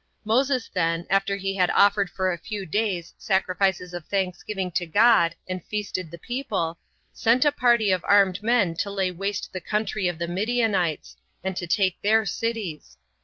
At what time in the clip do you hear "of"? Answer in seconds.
3.93-4.03, 7.91-8.03, 10.07-10.17